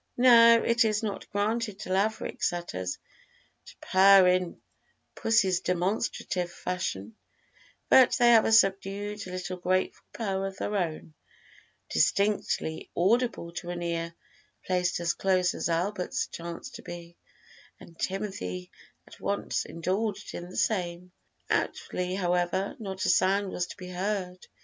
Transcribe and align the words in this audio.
Now, 0.17 0.63
it 0.63 0.83
is 0.83 1.03
not 1.03 1.29
granted 1.29 1.77
to 1.81 1.93
Laverick 1.93 2.41
setters 2.41 2.97
to 3.67 3.75
purr 3.81 4.25
in 4.29 4.59
pussy's 5.13 5.59
demonstrative 5.59 6.51
fashion, 6.51 7.15
but 7.87 8.15
they 8.17 8.31
have 8.31 8.45
a 8.45 8.51
subdued 8.51 9.27
little 9.27 9.57
grateful 9.57 10.03
purr 10.11 10.47
of 10.47 10.57
their 10.57 10.75
own, 10.75 11.13
distinctly 11.87 12.89
audible 12.97 13.51
to 13.53 13.69
an 13.69 13.83
ear 13.83 14.15
placed 14.65 14.99
as 14.99 15.13
close 15.13 15.53
as 15.53 15.69
Albert's 15.69 16.25
chanced 16.25 16.73
to 16.77 16.81
be, 16.81 17.15
and 17.79 17.99
Timothy 17.99 18.71
at 19.05 19.19
once 19.19 19.65
indulged 19.65 20.33
in 20.33 20.49
the 20.49 20.57
same. 20.57 21.11
Outwardly, 21.51 22.15
however, 22.15 22.75
not 22.79 23.05
a 23.05 23.09
sound 23.09 23.51
was 23.51 23.67
to 23.67 23.77
be 23.77 23.89
heard. 23.89 24.47